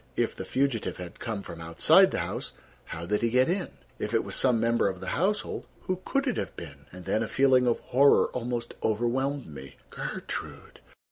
[0.15, 2.53] If the fugitive had come from outside the house,
[2.85, 3.67] how did he get in?
[3.99, 6.87] If it was some member of the household, who could it have been?
[6.91, 9.75] And then—a feeling of horror almost overwhelmed me.
[9.91, 10.79] Gertrude!